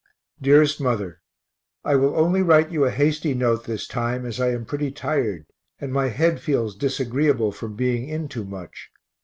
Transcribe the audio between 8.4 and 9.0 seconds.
much.